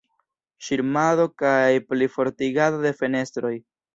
Ŝirmado 0.67 1.25
kaj 1.41 1.69
plifortigado 1.91 2.83
de 2.87 2.95
fenestroj. 3.03 3.55